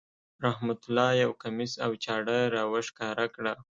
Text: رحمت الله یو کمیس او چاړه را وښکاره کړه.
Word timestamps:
رحمت 0.45 0.79
الله 0.87 1.09
یو 1.23 1.31
کمیس 1.43 1.73
او 1.85 1.91
چاړه 2.03 2.39
را 2.55 2.63
وښکاره 2.71 3.27
کړه. 3.35 3.53